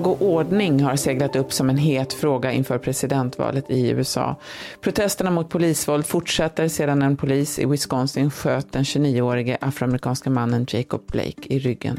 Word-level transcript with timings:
Lag 0.00 0.06
och 0.06 0.22
ordning 0.22 0.82
har 0.82 0.96
seglat 0.96 1.36
upp 1.36 1.52
som 1.52 1.70
en 1.70 1.76
het 1.76 2.12
fråga 2.12 2.52
inför 2.52 2.78
presidentvalet 2.78 3.70
i 3.70 3.90
USA. 3.90 4.36
Protesterna 4.80 5.30
mot 5.30 5.48
polisvåld 5.48 6.06
fortsätter 6.06 6.68
sedan 6.68 7.02
en 7.02 7.16
polis 7.16 7.58
i 7.58 7.66
Wisconsin 7.66 8.30
sköt 8.30 8.72
den 8.72 8.82
29-årige 8.82 9.58
afroamerikanska 9.60 10.30
mannen 10.30 10.66
Jacob 10.68 11.02
Blake 11.06 11.42
i 11.42 11.58
ryggen. 11.58 11.98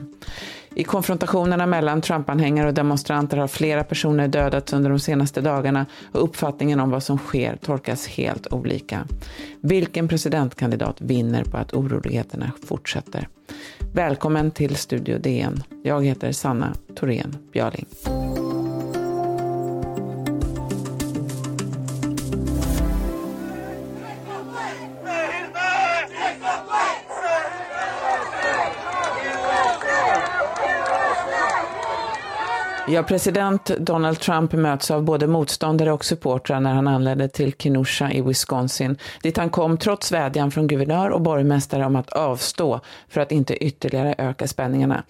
I 0.75 0.84
konfrontationerna 0.84 1.66
mellan 1.66 2.02
Trump-anhängare 2.02 2.68
och 2.68 2.74
demonstranter 2.74 3.38
har 3.38 3.48
flera 3.48 3.84
personer 3.84 4.28
dödats 4.28 4.74
under 4.74 4.89
de 4.89 5.00
senaste 5.00 5.42
dagarna 5.42 5.86
och 6.11 6.24
uppfattningen 6.24 6.79
om 6.79 6.89
vad 6.89 7.04
som 7.04 7.18
sker 7.18 7.56
tolkas 7.56 8.07
helt 8.07 8.54
olika. 8.54 9.07
Vilken 9.61 10.07
presidentkandidat 10.07 11.02
vinner 11.02 11.43
på 11.43 11.57
att 11.57 11.74
oroligheterna 11.74 12.52
fortsätter? 12.68 13.28
Välkommen 13.93 14.51
till 14.51 14.75
Studio 14.75 15.18
DN. 15.18 15.63
Jag 15.83 16.05
heter 16.05 16.31
Sanna 16.31 16.73
Thorén 16.95 17.37
Björling. 17.54 17.86
Ja, 32.91 33.03
president 33.03 33.72
Donald 33.77 34.19
Trump 34.19 34.53
möts 34.53 34.91
av 34.91 35.03
både 35.03 35.27
motståndare 35.27 35.91
och 35.91 36.05
supportrar 36.05 36.59
när 36.59 36.73
han 36.73 36.88
anlände 36.88 37.28
till 37.28 37.53
Kenosha 37.58 38.11
i 38.11 38.22
Wisconsin, 38.22 38.98
dit 39.23 39.38
han 39.38 39.50
kom 39.50 39.78
trots 39.78 40.11
vädjan 40.11 40.52
från 40.52 40.67
guvernör 40.67 41.09
och 41.09 41.22
borgmästare 41.22 41.86
om 41.86 41.95
att 41.95 42.09
avstå 42.09 42.80
för 43.09 43.22
att 43.22 43.31
inte 43.31 43.64
ytterligare 43.64 44.16
öka 44.17 44.48
spänningarna. 44.48 45.03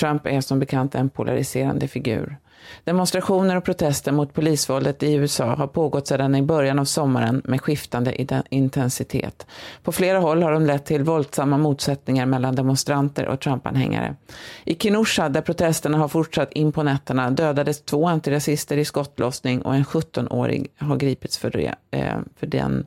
Trump 0.00 0.26
är 0.26 0.40
som 0.40 0.58
bekant 0.58 0.94
en 0.94 1.08
polariserande 1.10 1.88
figur. 1.88 2.36
Demonstrationer 2.84 3.56
och 3.56 3.64
protester 3.64 4.12
mot 4.12 4.34
polisvåldet 4.34 5.02
i 5.02 5.14
USA 5.14 5.54
har 5.54 5.66
pågått 5.66 6.06
sedan 6.06 6.34
i 6.34 6.42
början 6.42 6.78
av 6.78 6.84
sommaren 6.84 7.42
med 7.44 7.60
skiftande 7.60 8.22
intensitet. 8.50 9.46
På 9.82 9.92
flera 9.92 10.18
håll 10.18 10.42
har 10.42 10.52
de 10.52 10.66
lett 10.66 10.86
till 10.86 11.02
våldsamma 11.02 11.58
motsättningar 11.58 12.26
mellan 12.26 12.54
demonstranter 12.54 13.26
och 13.26 13.40
Trumpanhängare. 13.40 14.16
I 14.64 14.74
Kenosha, 14.74 15.28
där 15.28 15.40
protesterna 15.40 15.98
har 15.98 16.08
fortsatt 16.08 16.52
in 16.52 16.72
på 16.72 16.82
nätterna, 16.82 17.30
dödades 17.30 17.82
två 17.82 18.06
antirasister 18.08 18.76
i 18.76 18.84
skottlossning 18.84 19.62
och 19.62 19.74
en 19.74 19.84
17-årig 19.84 20.66
har 20.78 20.96
gripits 20.96 21.38
för, 21.38 21.50
det, 21.50 21.74
eh, 21.90 22.18
för 22.36 22.46
den 22.46 22.86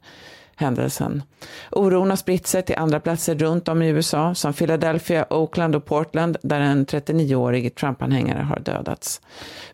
händelsen. 0.62 1.24
Oron 1.72 2.10
har 2.10 2.18
spritt 2.18 2.48
sig 2.48 2.64
till 2.64 2.76
andra 2.76 3.00
platser 3.00 3.36
runt 3.36 3.68
om 3.68 3.82
i 3.82 3.88
USA, 3.88 4.36
som 4.36 4.54
Philadelphia, 4.54 5.26
Oakland 5.30 5.76
och 5.76 5.86
Portland, 5.86 6.38
där 6.42 6.60
en 6.60 6.86
39-årig 6.86 7.76
Trump-anhängare 7.76 8.40
har 8.44 8.60
dödats. 8.60 9.22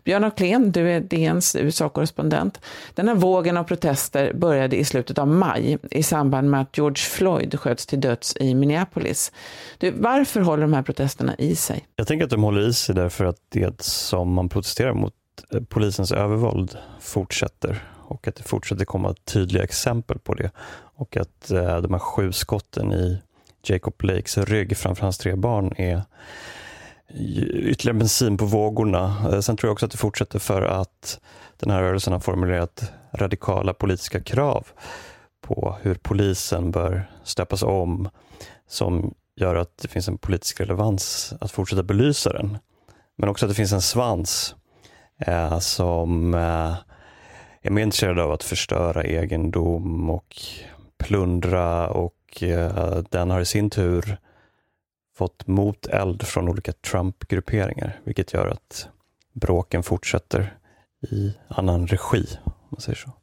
Björn 0.04 0.24
Ahlén, 0.24 0.72
du 0.72 0.90
är 0.90 1.00
DNs 1.00 1.56
USA-korrespondent. 1.56 2.60
Den 2.94 3.08
här 3.08 3.14
vågen 3.14 3.56
av 3.56 3.64
protester 3.64 4.32
började 4.34 4.76
i 4.76 4.84
slutet 4.84 5.18
av 5.18 5.28
maj 5.28 5.78
i 5.90 6.02
samband 6.02 6.50
med 6.50 6.60
att 6.60 6.78
George 6.78 7.02
Floyd 7.02 7.60
sköts 7.60 7.86
till 7.86 8.00
döds 8.00 8.36
i 8.36 8.54
Minneapolis. 8.54 9.32
Du, 9.78 9.90
varför 9.90 10.40
håller 10.40 10.62
de 10.62 10.72
här 10.72 10.82
protesterna 10.82 11.34
i 11.38 11.56
sig? 11.56 11.86
Jag 11.96 12.06
tänker 12.06 12.24
att 12.24 12.30
de 12.30 12.42
håller 12.42 12.68
i 12.68 12.72
sig 12.72 12.94
därför 12.94 13.24
att 13.24 13.36
det 13.48 13.82
som 13.82 14.32
man 14.32 14.48
protesterar 14.48 14.94
mot, 14.94 15.14
eh, 15.54 15.60
polisens 15.60 16.12
övervåld, 16.12 16.76
fortsätter 17.00 17.82
och 18.08 18.28
att 18.28 18.34
det 18.34 18.42
fortsätter 18.42 18.84
komma 18.84 19.14
tydliga 19.24 19.62
exempel 19.62 20.18
på 20.18 20.34
det. 20.34 20.50
Och 20.94 21.16
att 21.16 21.50
eh, 21.50 21.76
de 21.78 21.92
här 21.92 21.98
sju 21.98 22.32
skotten 22.32 22.92
i 22.92 23.22
Jacob 23.62 23.94
Blakes 23.98 24.38
rygg 24.38 24.76
framför 24.76 25.02
hans 25.02 25.18
tre 25.18 25.34
barn 25.34 25.74
är 25.76 26.02
ytterligare 27.54 27.98
bensin 27.98 28.36
på 28.36 28.44
vågorna. 28.44 29.30
Eh, 29.32 29.40
sen 29.40 29.56
tror 29.56 29.68
jag 29.68 29.72
också 29.72 29.86
att 29.86 29.92
det 29.92 29.98
fortsätter 29.98 30.38
för 30.38 30.62
att 30.62 31.20
den 31.56 31.70
här 31.70 31.82
rörelsen 31.82 32.12
har 32.12 32.20
formulerat 32.20 32.92
radikala 33.12 33.74
politiska 33.74 34.20
krav 34.20 34.66
på 35.40 35.76
hur 35.82 35.94
polisen 35.94 36.70
bör 36.70 37.10
stöpas 37.24 37.62
om 37.62 38.08
som 38.68 39.14
gör 39.36 39.54
att 39.54 39.78
det 39.78 39.88
finns 39.88 40.08
en 40.08 40.18
politisk 40.18 40.60
relevans 40.60 41.34
att 41.40 41.50
fortsätta 41.50 41.82
belysa 41.82 42.32
den. 42.32 42.58
Men 43.16 43.28
också 43.28 43.46
att 43.46 43.50
det 43.50 43.54
finns 43.54 43.72
en 43.72 43.82
svans 43.82 44.54
eh, 45.18 45.58
som 45.58 46.34
eh, 46.34 46.74
är 47.68 47.72
mer 47.72 47.82
intresserad 47.82 48.18
av 48.18 48.32
att 48.32 48.42
förstöra 48.42 49.04
egendom 49.04 50.10
och 50.10 50.36
plundra 50.98 51.88
och 51.88 52.42
eh, 52.42 53.02
den 53.10 53.30
har 53.30 53.40
i 53.40 53.44
sin 53.44 53.70
tur 53.70 54.18
fått 55.16 55.46
moteld 55.46 56.22
från 56.22 56.48
olika 56.48 56.72
Trump-grupperingar, 56.72 58.00
vilket 58.04 58.32
gör 58.32 58.46
att 58.46 58.88
bråken 59.32 59.82
fortsätter 59.82 60.56
i 61.10 61.34
annan 61.48 61.86
regi, 61.86 62.26
om 62.44 62.52
man 62.70 62.80
säger 62.80 62.96
så. 62.96 63.17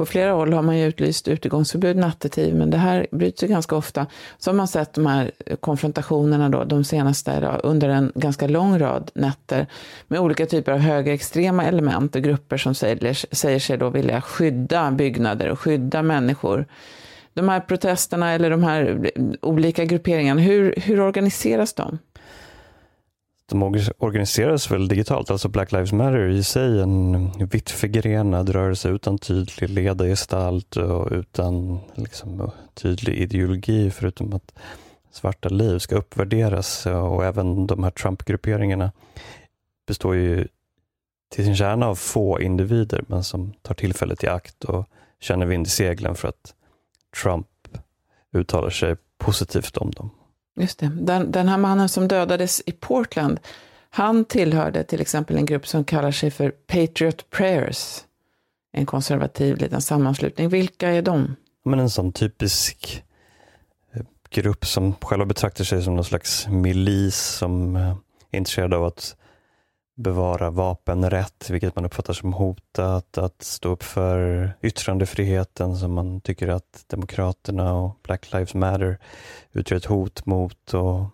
På 0.00 0.06
flera 0.06 0.32
håll 0.32 0.52
har 0.52 0.62
man 0.62 0.78
ju 0.78 0.86
utlyst 0.86 1.28
utegångsförbud 1.28 1.96
nattetid, 1.96 2.54
men 2.54 2.70
det 2.70 2.76
här 2.76 3.06
bryts 3.10 3.42
ju 3.42 3.46
ganska 3.46 3.76
ofta. 3.76 4.06
Så 4.38 4.50
har 4.50 4.56
man 4.56 4.68
sett 4.68 4.94
de 4.94 5.06
här 5.06 5.30
konfrontationerna 5.60 6.48
då, 6.48 6.64
de 6.64 6.84
senaste, 6.84 7.58
under 7.62 7.88
en 7.88 8.12
ganska 8.14 8.46
lång 8.46 8.78
rad 8.78 9.10
nätter, 9.14 9.66
med 10.08 10.20
olika 10.20 10.46
typer 10.46 10.72
av 10.72 10.78
högerextrema 10.78 11.64
element 11.64 12.16
och 12.16 12.22
grupper 12.22 12.56
som 12.56 12.74
säger, 12.74 13.34
säger 13.34 13.58
sig 13.58 13.78
då 13.78 13.90
vilja 13.90 14.20
skydda 14.20 14.90
byggnader 14.90 15.50
och 15.50 15.60
skydda 15.60 16.02
människor. 16.02 16.66
De 17.34 17.48
här 17.48 17.60
protesterna 17.60 18.32
eller 18.32 18.50
de 18.50 18.64
här 18.64 19.10
olika 19.40 19.84
grupperingarna, 19.84 20.40
hur, 20.40 20.74
hur 20.76 21.00
organiseras 21.00 21.72
de? 21.72 21.98
De 23.50 23.62
organiseras 23.98 24.70
väl 24.70 24.88
digitalt, 24.88 25.30
alltså 25.30 25.48
Black 25.48 25.72
Lives 25.72 25.92
Matter 25.92 26.28
i 26.28 26.42
sig 26.42 26.80
en 26.80 27.32
vitt 27.38 27.70
förgrenad 27.70 28.48
rörelse 28.48 28.88
utan 28.88 29.18
tydlig 29.18 29.70
ledargestalt 29.70 30.76
och 30.76 31.08
utan 31.12 31.80
liksom, 31.94 32.50
tydlig 32.74 33.14
ideologi 33.14 33.90
förutom 33.90 34.32
att 34.32 34.52
svarta 35.10 35.48
liv 35.48 35.78
ska 35.78 35.96
uppvärderas 35.96 36.86
och 36.86 37.24
även 37.24 37.66
de 37.66 37.84
här 37.84 37.90
Trump-grupperingarna 37.90 38.92
består 39.86 40.14
ju 40.14 40.48
till 41.30 41.44
sin 41.44 41.56
kärna 41.56 41.86
av 41.86 41.94
få 41.94 42.40
individer 42.40 43.04
men 43.06 43.24
som 43.24 43.52
tar 43.62 43.74
tillfället 43.74 44.24
i 44.24 44.28
akt 44.28 44.64
och 44.64 44.86
känner 45.20 45.46
vind 45.46 45.66
i 45.66 45.70
seglen 45.70 46.14
för 46.14 46.28
att 46.28 46.54
Trump 47.22 47.46
uttalar 48.32 48.70
sig 48.70 48.96
positivt 49.18 49.76
om 49.76 49.90
dem. 49.90 50.10
Just 50.60 50.78
det. 50.78 50.90
Den, 51.00 51.32
den 51.32 51.48
här 51.48 51.58
mannen 51.58 51.88
som 51.88 52.08
dödades 52.08 52.62
i 52.66 52.72
Portland, 52.72 53.40
han 53.90 54.24
tillhörde 54.24 54.84
till 54.84 55.00
exempel 55.00 55.36
en 55.36 55.46
grupp 55.46 55.66
som 55.66 55.84
kallar 55.84 56.10
sig 56.10 56.30
för 56.30 56.50
Patriot 56.50 57.30
Prayers, 57.30 58.04
en 58.72 58.86
konservativ 58.86 59.56
liten 59.56 59.80
sammanslutning. 59.80 60.48
Vilka 60.48 60.88
är 60.88 61.02
de? 61.02 61.36
Men 61.64 61.78
en 61.78 61.90
sån 61.90 62.12
typisk 62.12 63.04
eh, 63.94 64.02
grupp 64.30 64.66
som 64.66 64.94
själva 64.94 65.26
betraktar 65.26 65.64
sig 65.64 65.82
som 65.82 65.94
någon 65.94 66.04
slags 66.04 66.48
milis 66.48 67.16
som 67.16 67.76
eh, 67.76 67.96
är 68.30 68.38
intresserad 68.38 68.74
av 68.74 68.84
att 68.84 69.16
bevara 70.02 70.50
vapenrätt, 70.50 71.50
vilket 71.50 71.76
man 71.76 71.84
uppfattar 71.84 72.12
som 72.12 72.32
hotat, 72.32 73.18
att 73.18 73.42
stå 73.42 73.68
upp 73.68 73.82
för 73.82 74.52
yttrandefriheten 74.62 75.76
som 75.76 75.92
man 75.92 76.20
tycker 76.20 76.48
att 76.48 76.84
Demokraterna 76.86 77.74
och 77.74 77.98
Black 78.02 78.32
Lives 78.32 78.54
Matter 78.54 78.98
utgör 79.52 79.76
ett 79.76 79.84
hot 79.84 80.26
mot 80.26 80.74
och 80.74 81.04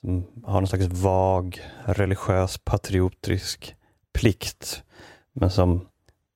som 0.00 0.26
har 0.44 0.60
någon 0.60 0.66
slags 0.66 0.86
vag 0.86 1.60
religiös 1.84 2.58
patriotisk 2.58 3.76
plikt 4.12 4.82
men 5.32 5.50
som 5.50 5.86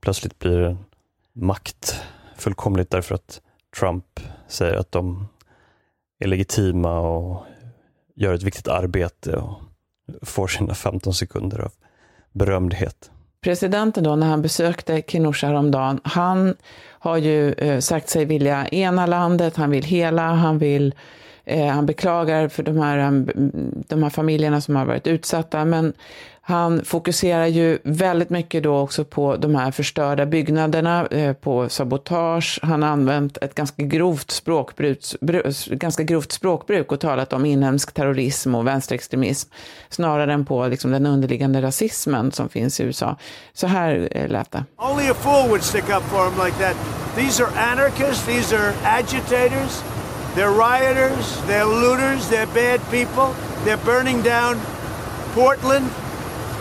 plötsligt 0.02 0.38
blir 0.38 0.60
en 0.60 0.78
makt 1.32 2.02
fullkomligt 2.36 2.90
därför 2.90 3.14
att 3.14 3.40
Trump 3.78 4.20
säger 4.48 4.74
att 4.74 4.92
de 4.92 5.28
är 6.18 6.26
legitima 6.26 7.00
och 7.00 7.44
gör 8.14 8.34
ett 8.34 8.42
viktigt 8.42 8.68
arbete 8.68 9.36
och 9.36 9.62
får 10.22 10.46
sina 10.46 10.74
15 10.74 11.14
sekunder 11.14 11.58
av 11.58 11.72
berömdhet. 12.32 13.10
Presidenten 13.40 14.04
då, 14.04 14.16
när 14.16 14.26
han 14.26 14.42
besökte 14.42 15.02
Kenosha 15.06 15.46
häromdagen, 15.46 16.00
han 16.04 16.56
har 16.88 17.16
ju 17.16 17.52
eh, 17.52 17.80
sagt 17.80 18.08
sig 18.08 18.24
vilja 18.24 18.68
ena 18.68 19.06
landet, 19.06 19.56
han 19.56 19.70
vill 19.70 19.84
hela, 19.84 20.22
han 20.22 20.58
vill 20.58 20.94
eh, 21.44 21.66
han 21.66 21.86
beklagar 21.86 22.48
för 22.48 22.62
de 22.62 22.78
här, 22.78 22.98
eh, 22.98 23.10
de 23.88 24.02
här 24.02 24.10
familjerna 24.10 24.60
som 24.60 24.76
har 24.76 24.84
varit 24.84 25.06
utsatta, 25.06 25.64
men 25.64 25.92
han 26.48 26.84
fokuserar 26.84 27.46
ju 27.46 27.78
väldigt 27.82 28.30
mycket 28.30 28.62
då 28.62 28.78
också 28.78 29.04
på 29.04 29.36
de 29.36 29.54
här 29.54 29.70
förstörda 29.70 30.26
byggnaderna, 30.26 31.06
eh, 31.06 31.32
på 31.32 31.68
sabotage. 31.68 32.60
Han 32.62 32.82
har 32.82 32.90
använt 32.90 33.36
ett 33.36 33.54
ganska 33.54 33.82
grovt 33.82 34.30
språkbruk, 34.30 34.98
ganska 35.70 36.02
grovt 36.02 36.32
språkbruk 36.32 36.92
och 36.92 37.00
talat 37.00 37.32
om 37.32 37.46
inhemsk 37.46 37.92
terrorism 37.92 38.54
och 38.54 38.66
vänsterextremism, 38.66 39.50
snarare 39.90 40.32
än 40.32 40.44
på 40.44 40.66
liksom 40.66 40.90
den 40.90 41.06
underliggande 41.06 41.62
rasismen 41.62 42.32
som 42.32 42.48
finns 42.48 42.80
i 42.80 42.82
USA. 42.82 43.16
Så 43.52 43.66
här 43.66 44.08
eh, 44.10 44.28
lät 44.28 44.50
det. 44.52 44.64
Only 44.76 45.08
a 45.08 45.14
fool 45.14 45.48
would 45.48 45.62
stick 45.62 45.84
up 45.84 46.02
for 46.02 46.30
him 46.30 46.44
like 46.44 46.58
that. 46.58 46.76
These 47.16 47.44
are 47.44 47.50
anarchists, 47.72 48.26
these 48.26 48.56
are 48.56 48.72
agitators, 48.84 49.82
they're 50.34 50.50
rioters, 50.50 51.42
they're 51.46 51.64
looters, 51.64 52.28
they're 52.28 52.54
bad 52.54 52.80
people, 52.90 53.34
they're 53.64 53.84
burning 53.84 54.22
down 54.22 54.60
Portland, 55.34 55.90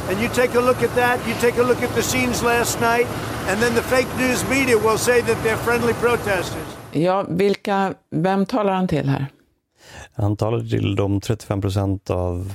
And 0.09 0.21
you 0.21 0.29
take 0.29 0.57
a 0.57 0.61
look 0.61 0.83
at 0.83 0.95
that, 0.95 1.27
you 1.27 1.35
take 1.41 1.61
a 1.61 1.63
look 1.63 1.83
at 1.83 1.95
the 1.95 2.01
scenes 2.01 2.43
last 2.43 2.81
night, 2.81 3.07
and 3.49 3.61
then 3.61 3.73
the 3.75 3.81
fake 3.81 4.07
news 4.17 4.49
media 4.49 4.77
will 4.77 4.97
say 4.97 5.21
that 5.21 5.37
they're 5.43 5.57
friendly 5.57 5.93
protesters. 5.93 6.77
Ja, 6.91 7.25
vilka, 7.29 7.93
vem 8.11 8.45
talar 8.45 8.73
han 8.73 8.87
till 8.87 9.09
här? 9.09 9.27
Han 10.13 10.37
talar 10.37 10.59
till 10.59 10.95
de 10.95 11.21
35 11.21 11.61
procent 11.61 12.09
av 12.09 12.53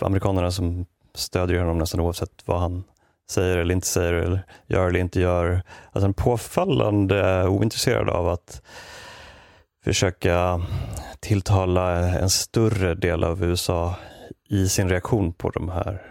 amerikanerna 0.00 0.50
som 0.50 0.86
stödjer 1.14 1.60
honom 1.60 1.78
nästan 1.78 2.00
oavsett 2.00 2.42
vad 2.44 2.60
han 2.60 2.84
säger 3.30 3.58
eller 3.58 3.74
inte 3.74 3.86
säger, 3.86 4.12
eller 4.12 4.44
gör 4.66 4.88
eller 4.88 5.00
inte 5.00 5.20
gör. 5.20 5.62
Alltså 5.92 6.06
en 6.06 6.14
påfallande 6.14 7.48
ointresserad 7.48 8.08
av 8.08 8.28
att 8.28 8.62
försöka 9.84 10.60
tilltala 11.20 11.98
en 12.18 12.30
större 12.30 12.94
del 12.94 13.24
av 13.24 13.44
USA 13.44 13.94
i 14.48 14.68
sin 14.68 14.88
reaktion 14.88 15.32
på 15.32 15.50
de 15.50 15.68
här 15.68 16.09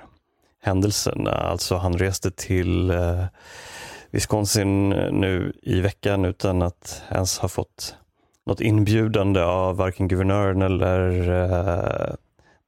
händelserna. 0.62 1.32
Alltså 1.32 1.76
han 1.76 1.94
reste 1.94 2.32
till 2.32 2.92
eh, 2.92 3.26
Wisconsin 4.12 4.94
eh, 4.94 5.12
nu 5.12 5.54
i 5.62 5.82
veckan 5.82 6.26
utan 6.26 6.62
att 6.62 7.02
ens 7.12 7.40
ha 7.40 7.50
fått 7.50 7.96
något 8.46 8.62
inbjudande 8.62 9.42
av 9.42 9.78
varken 9.78 10.08
guvernören 10.08 10.62
eller 10.62 11.30
eh, 11.30 12.16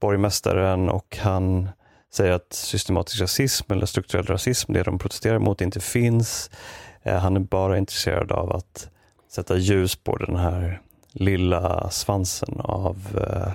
borgmästaren 0.01 0.89
och 0.89 1.17
han 1.21 1.69
säger 2.13 2.31
att 2.31 2.53
systematisk 2.53 3.21
rasism 3.21 3.73
eller 3.73 3.85
strukturell 3.85 4.25
rasism, 4.25 4.73
det 4.73 4.83
de 4.83 4.99
protesterar 4.99 5.39
mot, 5.39 5.61
inte 5.61 5.79
finns. 5.79 6.49
Eh, 7.03 7.17
han 7.17 7.35
är 7.35 7.39
bara 7.39 7.77
intresserad 7.77 8.31
av 8.31 8.51
att 8.51 8.89
sätta 9.31 9.57
ljus 9.57 9.95
på 9.95 10.15
den 10.15 10.35
här 10.35 10.81
lilla 11.11 11.89
svansen 11.89 12.61
av 12.61 12.97
eh, 13.17 13.51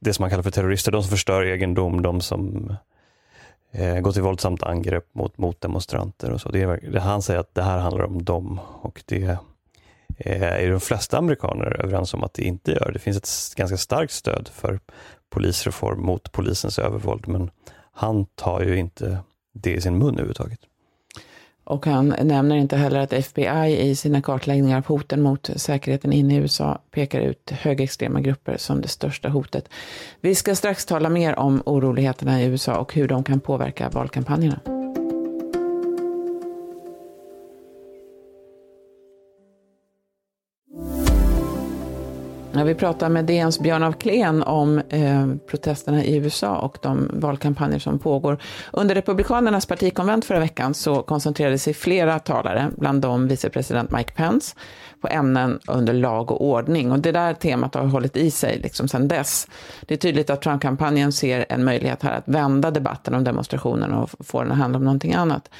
det 0.00 0.14
som 0.14 0.22
man 0.22 0.30
kallar 0.30 0.42
för 0.42 0.50
terrorister, 0.50 0.92
de 0.92 1.02
som 1.02 1.10
förstör 1.10 1.44
egendom, 1.44 2.02
de 2.02 2.20
som 2.20 2.74
eh, 3.74 4.00
gå 4.00 4.12
till 4.12 4.22
våldsamt 4.22 4.62
angrepp 4.62 5.14
mot 5.14 5.38
motdemonstranter 5.38 6.30
och 6.30 6.40
så. 6.40 6.48
Det 6.48 6.62
är, 6.62 6.90
det, 6.92 7.00
han 7.00 7.22
säger 7.22 7.40
att 7.40 7.54
det 7.54 7.62
här 7.62 7.78
handlar 7.78 8.04
om 8.04 8.24
dem 8.24 8.60
och 8.82 9.02
det 9.06 9.38
eh, 10.18 10.42
är 10.42 10.70
de 10.70 10.80
flesta 10.80 11.18
amerikaner 11.18 11.80
överens 11.80 12.14
om 12.14 12.24
att 12.24 12.34
det 12.34 12.42
inte 12.42 12.72
gör. 12.72 12.90
Det 12.92 12.98
finns 12.98 13.16
ett 13.16 13.56
ganska 13.56 13.76
starkt 13.76 14.12
stöd 14.12 14.48
för 14.52 14.80
polisreform 15.30 16.00
mot 16.00 16.32
polisens 16.32 16.78
övervåld, 16.78 17.28
men 17.28 17.50
han 17.92 18.26
tar 18.26 18.60
ju 18.60 18.76
inte 18.76 19.18
det 19.52 19.72
i 19.72 19.80
sin 19.80 19.98
mun 19.98 20.14
överhuvudtaget. 20.14 20.60
Och 21.64 21.86
han 21.86 22.14
nämner 22.22 22.56
inte 22.56 22.76
heller 22.76 23.00
att 23.00 23.12
FBI 23.12 23.78
i 23.80 23.96
sina 23.96 24.22
kartläggningar 24.22 24.78
av 24.78 24.86
hoten 24.86 25.22
mot 25.22 25.50
säkerheten 25.56 26.12
inne 26.12 26.34
i 26.34 26.38
USA 26.38 26.78
pekar 26.90 27.20
ut 27.20 27.50
högerextrema 27.50 28.20
grupper 28.20 28.56
som 28.56 28.80
det 28.80 28.88
största 28.88 29.28
hotet. 29.28 29.68
Vi 30.20 30.34
ska 30.34 30.54
strax 30.54 30.86
tala 30.86 31.08
mer 31.08 31.38
om 31.38 31.62
oroligheterna 31.66 32.42
i 32.42 32.46
USA 32.46 32.76
och 32.76 32.94
hur 32.94 33.08
de 33.08 33.24
kan 33.24 33.40
påverka 33.40 33.88
valkampanjerna. 33.88 34.73
Ja, 42.56 42.64
vi 42.64 42.74
pratar 42.74 43.08
med 43.08 43.24
DNs 43.24 43.58
Björn 43.60 43.82
af 43.82 43.98
Kleen 43.98 44.42
om 44.42 44.78
eh, 44.78 45.26
protesterna 45.46 46.04
i 46.04 46.16
USA 46.16 46.56
och 46.56 46.78
de 46.82 47.10
valkampanjer 47.12 47.78
som 47.78 47.98
pågår. 47.98 48.38
Under 48.72 48.94
Republikanernas 48.94 49.66
partikonvent 49.66 50.24
förra 50.24 50.38
veckan 50.38 50.74
så 50.74 51.02
koncentrerade 51.02 51.58
sig 51.58 51.74
flera 51.74 52.18
talare, 52.18 52.70
bland 52.76 53.02
dem 53.02 53.28
vicepresident 53.28 53.90
Mike 53.90 54.12
Pence, 54.12 54.56
på 55.00 55.08
ämnen 55.08 55.58
under 55.66 55.92
lag 55.92 56.30
och 56.30 56.44
ordning. 56.44 56.92
Och 56.92 56.98
det 56.98 57.12
där 57.12 57.34
temat 57.34 57.74
har 57.74 57.84
hållit 57.84 58.16
i 58.16 58.30
sig 58.30 58.58
liksom 58.58 58.88
sedan 58.88 59.08
dess. 59.08 59.48
Det 59.80 59.94
är 59.94 59.98
tydligt 59.98 60.30
att 60.30 60.42
Trump-kampanjen 60.42 61.12
ser 61.12 61.46
en 61.48 61.64
möjlighet 61.64 62.02
här 62.02 62.12
att 62.12 62.28
vända 62.28 62.70
debatten 62.70 63.14
om 63.14 63.24
demonstrationen 63.24 63.92
och 63.92 64.10
få 64.20 64.42
den 64.42 64.52
att 64.52 64.58
handla 64.58 64.76
om 64.76 64.84
någonting 64.84 65.14
annat. 65.14 65.50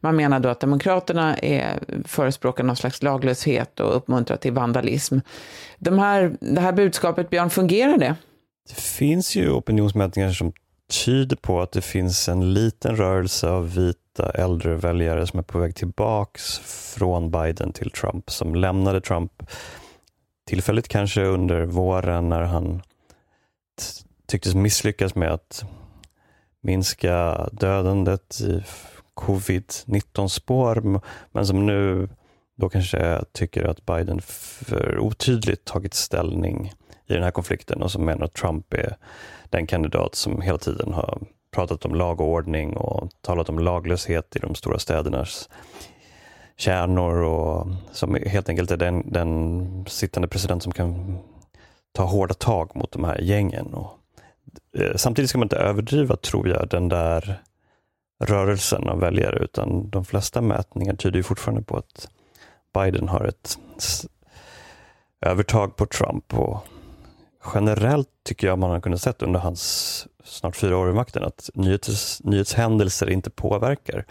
Man 0.00 0.16
menar 0.16 0.40
då 0.40 0.48
att 0.48 0.60
Demokraterna 0.60 1.36
är 1.36 1.78
förespråkar 2.04 2.64
någon 2.64 2.76
slags 2.76 3.02
laglöshet 3.02 3.80
och 3.80 3.96
uppmuntrar 3.96 4.36
till 4.36 4.52
vandalism. 4.52 5.18
De 5.78 5.98
här, 5.98 6.36
det 6.42 6.60
här 6.60 6.72
budskapet, 6.72 7.30
Björn, 7.30 7.50
fungerar 7.50 7.98
det? 7.98 8.16
Det 8.68 8.74
finns 8.74 9.36
ju 9.36 9.50
opinionsmätningar 9.50 10.30
som 10.30 10.52
tyder 11.04 11.36
på 11.36 11.60
att 11.60 11.72
det 11.72 11.82
finns 11.82 12.28
en 12.28 12.54
liten 12.54 12.96
rörelse 12.96 13.48
av 13.48 13.74
vita 13.74 14.30
äldre 14.30 14.74
väljare 14.74 15.26
som 15.26 15.38
är 15.38 15.42
på 15.42 15.58
väg 15.58 15.76
tillbaks 15.76 16.58
från 16.96 17.30
Biden 17.30 17.72
till 17.72 17.90
Trump, 17.90 18.30
som 18.30 18.54
lämnade 18.54 19.00
Trump 19.00 19.42
tillfälligt 20.46 20.88
kanske 20.88 21.24
under 21.24 21.64
våren 21.64 22.28
när 22.28 22.42
han 22.42 22.82
tycktes 24.28 24.54
misslyckas 24.54 25.14
med 25.14 25.32
att 25.32 25.64
minska 26.62 27.48
dödandet 27.52 28.40
i 28.40 28.64
covid-19 29.14 30.28
spår, 30.28 31.00
men 31.32 31.46
som 31.46 31.66
nu 31.66 32.08
då 32.62 32.68
kanske 32.68 33.24
tycker 33.32 33.64
att 33.64 33.86
Biden 33.86 34.20
för 34.20 34.98
otydligt 34.98 35.64
tagit 35.64 35.94
ställning 35.94 36.72
i 37.06 37.14
den 37.14 37.22
här 37.22 37.30
konflikten 37.30 37.82
och 37.82 37.90
som 37.90 38.04
menar 38.04 38.24
att 38.24 38.34
Trump 38.34 38.74
är 38.74 38.96
den 39.50 39.66
kandidat 39.66 40.14
som 40.14 40.40
hela 40.40 40.58
tiden 40.58 40.92
har 40.92 41.18
pratat 41.54 41.84
om 41.84 41.94
lag 41.94 42.20
och 42.20 42.28
ordning 42.28 42.76
och 42.76 43.10
talat 43.20 43.48
om 43.48 43.58
laglöshet 43.58 44.36
i 44.36 44.38
de 44.38 44.54
stora 44.54 44.78
städernas 44.78 45.48
kärnor 46.56 47.22
och 47.22 47.66
som 47.92 48.14
helt 48.26 48.48
enkelt 48.48 48.70
är 48.70 48.76
den, 48.76 49.12
den 49.12 49.84
sittande 49.88 50.28
president 50.28 50.62
som 50.62 50.72
kan 50.72 51.18
ta 51.92 52.04
hårda 52.04 52.34
tag 52.34 52.76
mot 52.76 52.92
de 52.92 53.04
här 53.04 53.18
gängen. 53.20 53.74
Och, 53.74 53.90
eh, 54.78 54.96
samtidigt 54.96 55.28
ska 55.28 55.38
man 55.38 55.46
inte 55.46 55.56
överdriva, 55.56 56.16
tror 56.16 56.48
jag, 56.48 56.68
den 56.68 56.88
där 56.88 57.42
rörelsen 58.24 58.88
av 58.88 59.00
väljare, 59.00 59.44
utan 59.44 59.90
de 59.90 60.04
flesta 60.04 60.40
mätningar 60.40 60.94
tyder 60.94 61.22
fortfarande 61.22 61.62
på 61.62 61.76
att 61.76 62.08
Biden 62.74 63.08
har 63.08 63.24
ett 63.24 63.58
övertag 65.20 65.76
på 65.76 65.86
Trump. 65.86 66.34
Och 66.34 66.66
generellt 67.54 68.08
tycker 68.24 68.46
jag 68.46 68.58
man 68.58 68.70
har 68.70 68.80
kunnat 68.80 69.02
se 69.02 69.12
under 69.18 69.40
hans 69.40 70.06
snart 70.24 70.56
fyra 70.56 70.76
år 70.76 70.90
i 70.90 70.92
makten 70.92 71.24
att 71.24 71.50
nyhets, 71.54 72.20
nyhetshändelser 72.24 73.10
inte 73.10 73.30
påverkar 73.30 74.06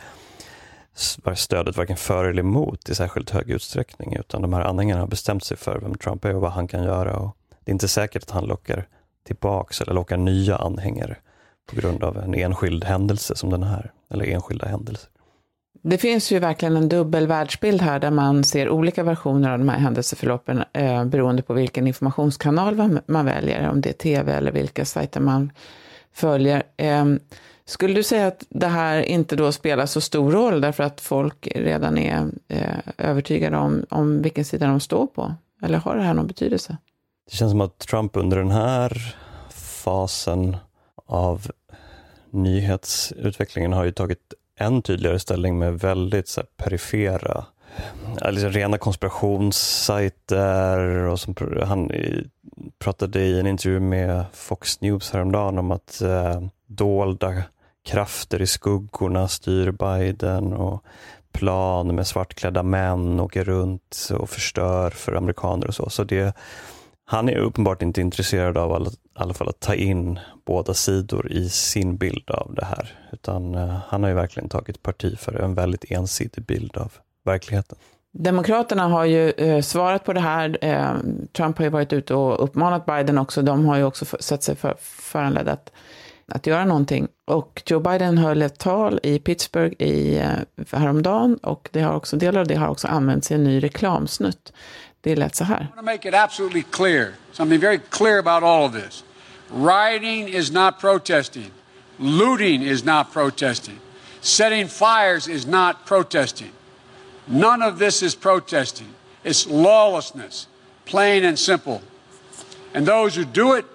stödet 1.36 1.78
varken 1.78 1.98
för 1.98 2.26
eller 2.26 2.40
emot 2.40 2.90
i 2.90 2.96
särskilt 2.96 3.30
hög 3.30 3.50
utsträckning, 3.50 4.16
utan 4.16 4.42
de 4.42 4.54
här 4.54 4.62
anhängarna 4.62 5.02
har 5.02 5.08
bestämt 5.08 5.44
sig 5.44 5.58
för 5.58 5.80
vem 5.80 5.96
Trump 5.96 6.26
är 6.26 6.36
och 6.36 6.42
vad 6.42 6.52
han 6.52 6.68
kan 6.68 6.84
göra. 6.84 7.18
Och 7.18 7.38
det 7.64 7.72
är 7.72 7.74
inte 7.74 7.88
säkert 7.88 8.24
att 8.24 8.30
han 8.32 8.46
lockar 8.46 8.88
tillbaks 9.24 9.82
eller 9.82 9.94
lockar 9.94 10.18
nya 10.18 10.58
anhängare 10.58 11.18
på 11.70 11.76
grund 11.76 12.04
av 12.04 12.18
en 12.18 12.36
enskild 12.36 12.84
händelse 12.84 13.36
som 13.36 13.50
den 13.50 13.64
här, 13.64 13.92
eller 14.10 14.26
enskilda 14.26 14.68
händelser. 14.68 15.10
Det 15.82 15.98
finns 15.98 16.32
ju 16.32 16.40
verkligen 16.40 16.78
en 16.78 16.90
dubbel 16.90 17.28
världsbild 17.28 17.82
här 17.82 18.00
där 18.00 18.12
man 18.12 18.44
ser 18.44 18.70
olika 18.70 19.04
versioner 19.04 19.52
av 19.52 19.60
de 19.60 19.70
här 19.70 19.80
händelseförloppen 19.80 20.64
eh, 20.74 21.06
beroende 21.06 21.42
på 21.42 21.54
vilken 21.54 21.88
informationskanal 21.88 22.76
man, 22.76 23.00
man, 23.06 23.26
väljer, 23.26 23.70
om 23.70 23.82
det 23.82 23.90
är 23.90 23.94
tv 23.94 24.34
eller 24.34 24.52
vilka 24.52 24.86
sajter 24.86 25.20
man 25.20 25.52
följer. 26.14 26.64
Eh, 26.78 27.06
skulle 27.66 27.94
du 27.94 28.04
säga 28.04 28.28
att 28.28 28.46
det 28.50 28.68
här 28.68 29.02
inte 29.02 29.36
då 29.36 29.52
spelar 29.52 29.86
så 29.86 30.02
stor 30.02 30.32
roll 30.32 30.62
därför 30.62 30.84
att 30.84 31.02
folk 31.02 31.48
redan 31.56 31.98
är 31.98 32.28
eh, 32.48 32.78
övertygade 32.98 33.58
om, 33.58 33.86
om 33.90 34.22
vilken 34.22 34.46
sida 34.46 34.68
de 34.68 34.80
står 34.80 35.08
på? 35.08 35.36
Eller 35.64 35.78
har 35.78 35.96
det 35.96 36.04
här 36.04 36.14
någon 36.14 36.28
betydelse? 36.28 36.78
Det 37.32 37.36
känns 37.36 37.52
som 37.52 37.62
att 37.62 37.80
Trump 37.80 38.18
under 38.18 38.38
den 38.38 38.52
här 38.52 39.16
fasen 39.84 40.58
av 41.06 41.52
nyhetsutvecklingen 42.32 43.74
har 43.74 43.84
ju 43.84 43.92
tagit 43.92 44.34
än 44.62 44.82
tydligare 44.82 45.20
ställning 45.20 45.60
med 45.60 45.80
väldigt 45.80 46.28
så 46.28 46.42
här, 46.42 46.48
perifera 46.58 47.46
Alltså 48.22 48.48
rena 48.48 48.78
konspirationssajter 48.78 50.88
och 50.88 51.20
som, 51.20 51.36
han 51.64 51.92
eh, 51.92 52.20
pratade 52.80 53.20
i 53.20 53.40
en 53.40 53.48
intervju 53.48 53.80
med 53.80 54.26
Fox 54.34 54.82
News 54.82 55.12
häromdagen 55.12 55.58
om 55.58 55.72
att 55.72 56.02
eh, 56.02 56.42
dolda 56.68 57.44
krafter 57.86 58.42
i 58.42 58.48
skuggorna 58.48 59.28
styr 59.28 59.72
Biden 59.72 60.54
och 60.54 60.84
plan 61.32 61.96
med 61.96 62.08
svartklädda 62.08 62.64
män 62.64 63.20
åker 63.20 63.44
runt 63.44 64.10
och 64.20 64.30
förstör 64.30 64.90
för 64.90 65.14
amerikaner 65.14 65.68
och 65.68 65.76
så. 65.76 65.90
Så 65.90 66.04
det, 66.04 66.36
han 67.06 67.30
är 67.30 67.38
uppenbart 67.38 67.82
inte 67.82 68.02
intresserad 68.02 68.58
av 68.58 68.74
alla, 68.74 68.90
i 69.16 69.20
alla 69.20 69.34
fall 69.34 69.50
att 69.50 69.60
ta 69.60 69.76
in 69.76 70.20
båda 70.46 70.74
sidor 70.74 71.32
i 71.32 71.50
sin 71.50 71.98
bild 71.98 72.32
av 72.32 72.54
det 72.56 72.66
här. 72.66 73.00
Utan 73.12 73.56
eh, 73.56 73.78
han 73.88 74.04
har 74.04 74.10
ju 74.10 74.16
verkligen 74.16 74.50
tagit 74.50 74.84
parti 74.84 75.20
för 75.20 75.34
en 75.34 75.54
väldigt 75.54 75.92
ensidig 75.92 76.46
bild 76.46 76.78
av 76.78 76.94
verkligheten. 77.26 77.78
Demokraterna 78.14 78.88
har 78.88 79.06
ju 79.06 79.30
eh, 79.30 79.62
svarat 79.62 80.04
på 80.04 80.14
det 80.14 80.20
här. 80.20 80.58
Eh, 80.62 80.94
Trump 81.34 81.58
har 81.58 81.66
ju 81.66 81.70
varit 81.70 81.94
ute 81.94 82.14
och 82.14 82.44
uppmanat 82.44 82.86
Biden 82.86 83.18
också. 83.18 83.42
De 83.42 83.66
har 83.66 83.78
ju 83.78 83.84
också 83.84 84.06
sett 84.20 84.44
sig 84.44 84.56
för, 84.56 84.76
föranledda 84.80 85.52
att, 85.52 85.72
att 86.28 86.48
göra 86.48 86.66
någonting. 86.66 87.08
Och 87.28 87.64
Joe 87.66 87.80
Biden 87.80 88.18
höll 88.18 88.42
ett 88.42 88.60
tal 88.60 89.00
i 89.04 89.20
Pittsburgh 89.20 89.76
i, 89.82 90.18
eh, 90.18 90.66
häromdagen 90.72 91.38
och 91.38 91.70
det 91.72 91.82
har 91.82 91.96
också, 91.96 92.18
delar 92.18 92.42
av 92.42 92.48
det 92.48 92.56
har 92.56 92.68
också 92.68 92.88
använts 92.88 93.32
i 93.32 93.34
en 93.34 93.44
ny 93.44 93.64
reklamsnutt 93.64 94.54
det 95.02 95.16
lät 95.16 95.36
så 95.36 95.44
här. 95.44 95.56
I 95.56 95.60
want 95.60 95.76
to 95.76 95.82
make 95.82 96.10
it 96.10 96.16
absolutely 96.16 96.64
clear, 96.72 97.14
something 97.32 97.60
very 97.60 97.80
clear 97.90 98.20
about 98.20 98.44
all 98.44 98.66
of 98.66 98.84
this. 98.84 99.04
Rioting 99.54 100.28
is 100.30 100.52
not 100.52 100.80
protesting. 100.80 101.52
Looting 101.98 102.64
is 102.64 102.84
not 102.84 103.14
protesting. 103.14 103.80
Setting 104.22 104.68
fires 104.68 105.28
is 105.28 105.48
not 105.48 105.76
protesting. 105.86 106.52
None 107.26 107.62
of 107.62 107.80
this 107.80 108.04
is 108.04 108.16
protesting. 108.16 108.88
It's 109.24 109.50
lawlessness, 109.50 110.48
plain 110.86 111.26
and 111.26 111.40
simple. 111.40 111.80
And 112.76 112.86
those 112.88 113.22
who 113.22 113.26
do 113.34 113.58
it 113.58 113.66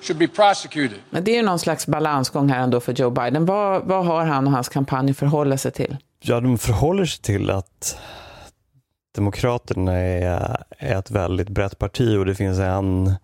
should 0.00 0.18
be 0.18 0.28
prosecuted. 0.28 0.98
Men 1.10 1.24
det 1.24 1.30
är 1.30 1.36
ju 1.36 1.42
någon 1.42 1.58
slags 1.58 1.86
balansgång 1.86 2.48
här 2.48 2.60
ändå 2.60 2.80
för 2.80 2.92
Joe 2.92 3.10
Biden. 3.10 3.46
Vad, 3.46 3.84
vad 3.84 4.06
har 4.06 4.24
han 4.24 4.46
och 4.46 4.52
hans 4.52 4.68
kampanj 4.68 5.14
förhålla 5.14 5.58
sig 5.58 5.72
till? 5.72 5.96
Ja, 6.20 6.40
de 6.40 6.58
förhåller 6.58 7.04
sig 7.04 7.22
till 7.22 7.50
att 7.50 7.98
Demokraterna 9.12 9.92
är, 9.92 10.64
är 10.78 10.98
ett 10.98 11.10
väldigt 11.10 11.48
brett 11.48 11.78
parti 11.78 12.16
och 12.16 12.26
det 12.26 12.34
finns 12.34 12.58
en 12.58 13.14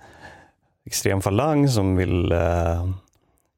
extrem 0.87 1.23
falang 1.23 1.69
som 1.69 1.97
vill 1.97 2.33
eh, 2.33 2.91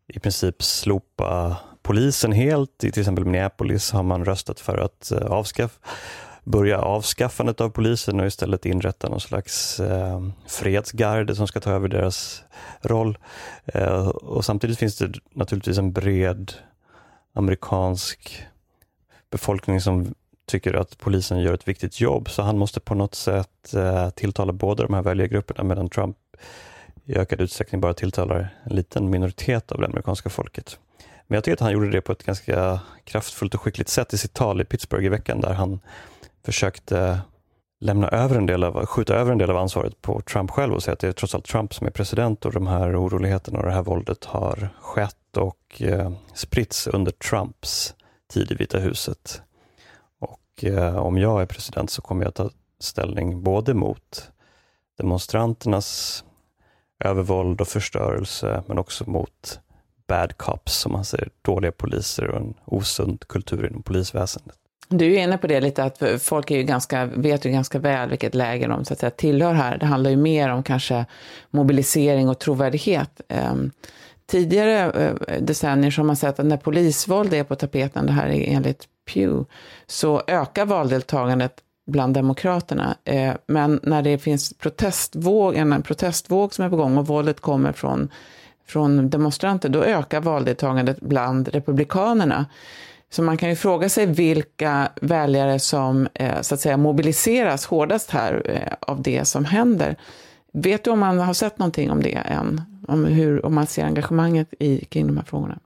i 0.09 0.19
princip 0.19 0.63
slopa 0.63 1.57
polisen 1.83 2.33
helt. 2.33 2.85
I 2.85 2.93
till 2.93 3.01
exempel 3.01 3.25
Minneapolis 3.25 3.91
har 3.93 4.03
man 4.03 4.25
röstat 4.25 4.61
för 4.61 4.79
att 4.79 5.13
eh, 5.13 5.27
avskaffa 5.27 5.79
börja 6.45 6.81
avskaffandet 6.81 7.61
av 7.61 7.71
polisen 7.71 8.21
och 8.21 8.27
istället 8.27 8.67
inrätta 8.67 9.09
någon 9.09 9.21
slags 9.21 9.81
eh, 9.81 10.21
fredsgarde 10.47 11.35
som 11.35 11.47
ska 11.47 11.61
ta 11.61 11.71
över 11.71 11.89
deras 11.89 12.43
roll. 12.81 13.19
Eh, 13.67 14.09
och 14.09 14.45
samtidigt 14.45 14.79
finns 14.79 14.97
det 14.97 15.13
naturligtvis 15.33 15.79
en 15.79 15.93
bred 15.93 16.53
amerikansk 17.33 18.47
befolkning 19.31 19.81
som 19.81 20.15
tycker 20.51 20.75
att 20.75 20.99
polisen 20.99 21.41
gör 21.41 21.55
ett 21.55 21.69
viktigt 21.69 22.01
jobb, 22.01 22.31
så 22.31 22.43
han 22.43 22.59
måste 22.59 22.81
på 22.81 22.95
något 22.95 23.15
sätt 23.15 23.75
eh, 23.75 24.11
tilltala 24.11 24.53
båda 24.53 24.83
de 24.83 24.95
här 24.95 25.03
väljargrupperna, 25.03 25.65
medan 25.65 25.89
Trump 25.89 26.17
i 27.05 27.17
ökad 27.17 27.41
utsträckning 27.41 27.81
bara 27.81 27.95
tilltalar 27.95 28.55
en 28.65 28.77
liten 28.77 29.11
minoritet 29.11 29.73
av 29.73 29.81
det 29.81 29.87
amerikanska 29.87 30.31
folket. 30.31 30.79
Men 31.27 31.35
jag 31.35 31.45
tycker 31.45 31.55
att 31.55 31.61
han 31.61 31.73
gjorde 31.73 31.91
det 31.91 32.01
på 32.01 32.13
ett 32.13 32.25
ganska 32.25 32.81
kraftfullt 33.05 33.55
och 33.55 33.61
skickligt 33.61 33.89
sätt 33.89 34.15
i 34.15 34.19
sitt 34.19 34.33
tal 34.33 34.61
i 34.61 34.65
Pittsburgh 34.65 35.07
i 35.07 35.09
veckan, 35.09 35.41
där 35.41 35.53
han 35.53 35.81
försökte 36.45 37.21
lämna 37.81 38.09
över 38.09 38.37
en 38.37 38.47
del 38.47 38.65
av, 38.65 38.87
skjuta 38.87 39.15
över 39.15 39.33
en 39.33 39.39
del 39.39 39.51
av 39.51 39.57
ansvaret 39.57 40.03
på 40.03 40.21
Trump 40.21 40.51
själv 40.51 40.75
och 40.75 40.83
säga 40.83 40.93
att 40.93 40.99
det 40.99 41.09
är 41.09 41.13
trots 41.13 41.35
allt 41.35 41.45
Trump 41.45 41.75
som 41.75 41.87
är 41.87 41.91
president 41.91 42.45
och 42.45 42.53
de 42.53 42.67
här 42.67 43.05
oroligheterna 43.05 43.59
och 43.59 43.65
det 43.65 43.73
här 43.73 43.83
våldet 43.83 44.25
har 44.25 44.69
skett 44.81 45.37
och 45.37 45.83
eh, 45.83 46.13
spritts 46.35 46.87
under 46.87 47.13
Trumps 47.13 47.95
tid 48.33 48.53
i 48.53 48.55
Vita 48.55 48.79
huset. 48.79 49.43
Och 50.61 50.65
eh, 50.65 50.97
om 50.97 51.19
jag 51.19 51.43
är 51.43 51.47
president 51.47 51.91
så 51.91 52.03
kommer 52.03 52.25
jag 52.25 52.35
ta 52.35 52.51
ställning 52.81 53.43
både 53.43 53.75
mot 53.75 54.31
demonstranternas 54.99 56.25
övervåld 57.05 57.61
och 57.61 57.69
förstörelse, 57.69 58.63
men 58.67 58.79
också 58.79 59.11
mot 59.11 59.61
bad 60.09 60.37
cops, 60.37 60.75
som 60.75 60.93
man 60.93 61.05
säger, 61.05 61.29
dåliga 61.43 61.73
poliser 61.73 62.29
och 62.29 62.37
en 62.37 62.55
osund 62.65 63.29
kultur 63.29 63.67
inom 63.67 63.83
polisväsendet. 63.83 64.57
Du 64.89 65.15
är 65.15 65.23
inne 65.23 65.39
på 65.39 65.47
det 65.47 65.61
lite, 65.61 65.85
att 65.85 66.03
folk 66.19 66.51
är 66.51 66.57
ju 66.57 66.63
ganska, 66.63 67.07
vet 67.07 67.45
ju 67.45 67.51
ganska 67.51 67.79
väl 67.79 68.09
vilket 68.09 68.35
läge 68.35 68.67
de 68.67 68.85
så 68.85 68.93
att 68.93 69.01
säga, 69.01 69.11
tillhör 69.11 69.55
här. 69.55 69.79
Det 69.79 69.87
handlar 69.87 70.11
ju 70.11 70.17
mer 70.17 70.49
om 70.49 70.63
kanske 70.63 71.07
mobilisering 71.51 72.29
och 72.29 72.39
trovärdighet. 72.39 73.21
Um, 73.29 73.71
tidigare 74.31 74.91
eh, 75.29 75.43
decennier 75.43 75.91
så 75.91 76.01
har 76.01 76.07
man 76.07 76.17
sett 76.17 76.41
att 76.41 76.47
när 76.47 76.57
polisvåld 76.57 77.35
är 77.35 77.45
på 77.45 77.55
tapeten, 77.55 78.07
det 78.07 78.13
här 78.13 78.27
är 78.27 78.55
enligt 78.55 78.85
Pew, 79.13 79.45
så 79.87 80.23
ökar 80.27 80.67
valdeltagandet 80.67 81.53
bland 81.87 82.15
demokraterna. 82.15 82.97
Eh, 83.05 83.33
men 83.47 83.81
när 83.83 84.03
det 84.03 84.19
finns 84.19 84.53
protestvåg, 84.59 85.55
en 85.57 85.83
protestvåg 85.83 86.55
som 86.55 86.65
är 86.65 86.71
på 86.71 86.77
gång 86.77 86.99
och 86.99 87.07
våldet 87.07 87.41
kommer 87.41 87.73
från, 87.73 88.09
från 88.67 89.11
demonstranter, 89.11 89.69
då 89.69 89.85
ökar 89.85 90.21
valdeltagandet 90.21 91.01
bland 91.01 91.49
republikanerna. 91.49 92.47
Så 93.13 93.23
man 93.23 93.37
kan 93.37 93.49
ju 93.49 93.57
fråga 93.57 93.89
sig 93.89 94.07
vilka 94.07 94.89
väljare 95.01 95.59
som 95.59 96.09
eh, 96.15 96.41
så 96.41 96.55
att 96.55 96.61
säga 96.61 96.77
mobiliseras 96.77 97.67
hårdast 97.67 98.11
här 98.11 98.77
av 98.81 99.03
det 99.03 99.25
som 99.25 99.45
händer. 99.45 99.97
Vet 100.53 100.85
du 100.85 100.91
om 100.91 100.99
man 100.99 101.19
har 101.19 101.35
sett 101.35 101.59
någonting 101.59 101.91
om 101.91 102.03
det 102.03 102.13
än? 102.13 102.61
Om, 102.89 103.05
hur, 103.05 103.47
om 103.47 103.55
man 103.55 103.67
ser 103.67 103.85
engagemanget 103.85 104.49
i, 104.59 104.85
kring 104.85 105.07
de 105.07 105.17
här 105.17 105.25
frågorna? 105.25 105.59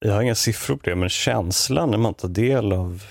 Jag 0.00 0.12
har 0.12 0.22
inga 0.22 0.34
siffror 0.34 0.76
på 0.76 0.90
det, 0.90 0.96
men 0.96 1.08
känslan 1.08 1.90
när 1.90 1.98
man 1.98 2.14
tar 2.14 2.28
del 2.28 2.72
av 2.72 3.02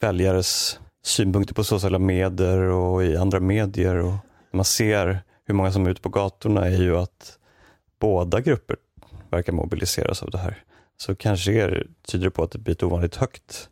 väljares 0.00 0.80
synpunkter 1.04 1.54
på 1.54 1.64
sociala 1.64 1.98
medier 1.98 2.58
och 2.58 3.04
i 3.04 3.16
andra 3.16 3.40
medier 3.40 3.96
och 3.96 4.12
man 4.52 4.64
ser 4.64 5.20
hur 5.46 5.54
många 5.54 5.72
som 5.72 5.86
är 5.86 5.90
ute 5.90 6.00
på 6.00 6.08
gatorna 6.08 6.66
är 6.66 6.82
ju 6.82 6.96
att 6.96 7.38
båda 8.00 8.40
grupper 8.40 8.76
verkar 9.30 9.52
mobiliseras 9.52 10.22
av 10.22 10.30
det 10.30 10.38
här 10.38 10.64
så 10.96 11.14
kanske 11.14 11.52
det 11.52 11.86
tyder 12.06 12.30
på 12.30 12.42
att 12.42 12.50
det 12.50 12.58
blir 12.58 12.74
ett 12.74 12.82
ovanligt 12.82 13.16
högt 13.16 13.68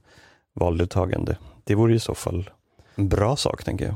valdeltagande. 0.54 1.36
Det 1.64 1.74
vore 1.74 1.94
i 1.94 1.98
så 1.98 2.14
fall 2.14 2.50
en 2.94 3.08
bra 3.08 3.36
sak, 3.36 3.64
tänker 3.64 3.84
jag. 3.84 3.94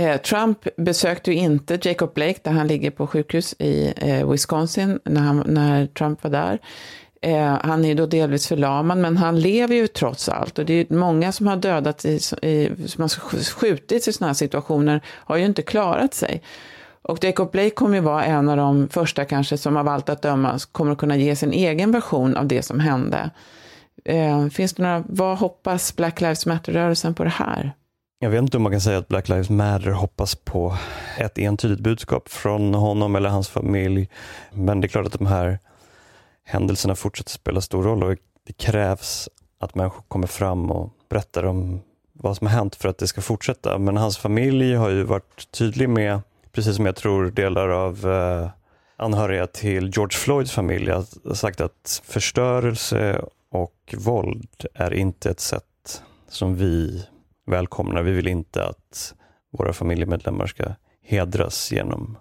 Eh, 0.00 0.16
Trump 0.16 0.68
besökte 0.76 1.30
ju 1.30 1.36
inte 1.36 1.78
Jacob 1.82 2.14
Blake 2.14 2.40
där 2.42 2.50
han 2.50 2.66
ligger 2.66 2.90
på 2.90 3.06
sjukhus 3.06 3.54
i 3.58 3.92
eh, 3.96 4.30
Wisconsin 4.30 5.00
när, 5.04 5.20
han, 5.20 5.42
när 5.46 5.86
Trump 5.86 6.22
var 6.24 6.30
där. 6.30 6.58
Eh, 7.22 7.58
han 7.62 7.84
är 7.84 7.94
då 7.94 8.06
delvis 8.06 8.46
förlamad, 8.46 8.98
men 8.98 9.16
han 9.16 9.40
lever 9.40 9.74
ju 9.74 9.86
trots 9.86 10.28
allt. 10.28 10.58
Och 10.58 10.64
det 10.64 10.74
är 10.74 10.94
många 10.94 11.32
som 11.32 11.46
har 11.46 11.56
dödats, 11.56 12.04
i, 12.04 12.14
i, 12.42 12.70
som 12.86 13.02
har 13.02 13.08
skjutits 13.54 14.08
i 14.08 14.12
sådana 14.12 14.28
här 14.28 14.34
situationer, 14.34 15.00
har 15.06 15.36
ju 15.36 15.44
inte 15.44 15.62
klarat 15.62 16.14
sig. 16.14 16.42
Och 17.02 17.24
Jacob 17.24 17.50
Blake 17.50 17.70
kommer 17.70 17.94
ju 17.94 18.00
vara 18.00 18.24
en 18.24 18.48
av 18.48 18.56
de 18.56 18.88
första 18.88 19.24
kanske 19.24 19.58
som 19.58 19.76
av 19.76 19.88
allt 19.88 20.08
att 20.08 20.22
döma 20.22 20.58
kommer 20.72 20.92
att 20.92 20.98
kunna 20.98 21.16
ge 21.16 21.36
sin 21.36 21.52
egen 21.52 21.92
version 21.92 22.36
av 22.36 22.46
det 22.46 22.62
som 22.62 22.80
hände. 22.80 23.30
Eh, 24.04 24.48
finns 24.48 24.72
det 24.72 24.82
några, 24.82 25.04
vad 25.08 25.38
hoppas 25.38 25.96
Black 25.96 26.20
Lives 26.20 26.46
Matter-rörelsen 26.46 27.14
på 27.14 27.24
det 27.24 27.30
här? 27.30 27.72
Jag 28.22 28.30
vet 28.30 28.42
inte 28.42 28.56
om 28.56 28.62
man 28.62 28.72
kan 28.72 28.80
säga 28.80 28.98
att 28.98 29.08
Black 29.08 29.28
Lives 29.28 29.50
Matter 29.50 29.90
hoppas 29.90 30.34
på 30.34 30.76
ett 31.18 31.38
entydigt 31.38 31.80
budskap 31.80 32.28
från 32.28 32.74
honom 32.74 33.16
eller 33.16 33.28
hans 33.28 33.48
familj. 33.48 34.08
Men 34.52 34.80
det 34.80 34.86
är 34.86 34.88
klart 34.88 35.06
att 35.06 35.18
de 35.18 35.26
här 35.26 35.58
händelserna 36.44 36.94
fortsätter 36.94 37.30
spela 37.30 37.60
stor 37.60 37.82
roll 37.82 38.02
och 38.02 38.16
det 38.46 38.52
krävs 38.52 39.28
att 39.58 39.74
människor 39.74 40.02
kommer 40.08 40.26
fram 40.26 40.70
och 40.70 40.90
berättar 41.08 41.44
om 41.44 41.80
vad 42.12 42.36
som 42.36 42.46
har 42.46 42.54
hänt 42.54 42.76
för 42.76 42.88
att 42.88 42.98
det 42.98 43.06
ska 43.06 43.20
fortsätta. 43.20 43.78
Men 43.78 43.96
hans 43.96 44.18
familj 44.18 44.74
har 44.74 44.90
ju 44.90 45.02
varit 45.02 45.50
tydlig 45.50 45.88
med 45.88 46.20
precis 46.52 46.76
som 46.76 46.86
jag 46.86 46.96
tror 46.96 47.30
delar 47.30 47.68
av 47.68 48.10
eh, 48.10 48.48
anhöriga 48.96 49.46
till 49.46 49.90
George 49.94 50.18
Floyds 50.18 50.52
familj 50.52 50.90
har 50.90 51.34
sagt 51.34 51.60
att 51.60 52.02
förstörelse 52.04 53.24
och 53.50 53.94
våld 53.98 54.66
är 54.74 54.94
inte 54.94 55.30
ett 55.30 55.40
sätt 55.40 56.02
som 56.28 56.56
vi 56.56 57.04
välkomnar. 57.50 58.02
Vi 58.02 58.12
vill 58.12 58.28
inte 58.28 58.64
att 58.64 59.14
våra 59.50 59.72
familjemedlemmar 59.72 60.46
ska 60.46 60.64
hedras 61.02 61.72
genom 61.72 62.18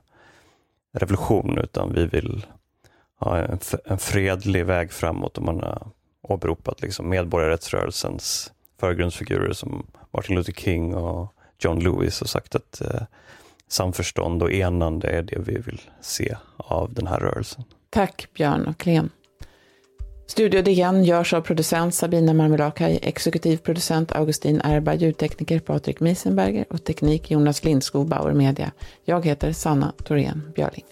revolution, 0.91 1.57
utan 1.57 1.93
vi 1.93 2.05
vill 2.05 2.45
ha 3.19 3.37
en, 3.37 3.59
en 3.85 3.97
fredlig 3.97 4.65
väg 4.65 4.91
framåt 4.91 5.37
och 5.37 5.43
man 5.43 5.59
har 5.59 5.87
åberopat 6.21 6.81
liksom 6.81 7.09
medborgarrättsrörelsens 7.09 8.53
förgrundsfigurer 8.79 9.53
som 9.53 9.85
Martin 10.11 10.35
Luther 10.35 10.53
King 10.53 10.95
och 10.95 11.33
John 11.59 11.79
Lewis 11.79 12.21
och 12.21 12.29
sagt 12.29 12.55
att 12.55 12.81
eh, 12.81 13.01
samförstånd 13.67 14.43
och 14.43 14.51
enande 14.51 15.07
är 15.07 15.23
det 15.23 15.39
vi 15.39 15.57
vill 15.57 15.81
se 16.01 16.37
av 16.57 16.93
den 16.93 17.07
här 17.07 17.19
rörelsen. 17.19 17.63
Tack 17.89 18.27
Björn 18.33 18.67
och 18.67 18.77
Clem. 18.77 19.09
Studio 20.29 20.61
DN 20.61 21.03
görs 21.03 21.33
av 21.33 21.41
producent 21.41 21.95
Sabina 21.95 22.33
Marmelakai, 22.33 22.99
exekutiv 23.01 23.57
producent 23.57 24.11
Augustin 24.11 24.61
Erba, 24.63 24.93
ljudtekniker 24.93 25.59
Patrik 25.59 25.99
Miesenberger 25.99 26.65
och 26.69 26.83
teknik 26.83 27.31
Jonas 27.31 27.63
Lindskog, 27.63 28.07
Bauer 28.07 28.33
Media. 28.33 28.71
Jag 29.05 29.25
heter 29.25 29.51
Sanna 29.51 29.93
Thorén 30.03 30.51
Björling. 30.55 30.85